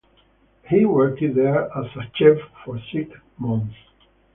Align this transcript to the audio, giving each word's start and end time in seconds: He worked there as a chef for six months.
He 0.67 0.83
worked 0.83 1.21
there 1.35 1.65
as 1.77 1.85
a 1.95 2.11
chef 2.15 2.37
for 2.65 2.79
six 2.91 3.11
months. 3.37 3.75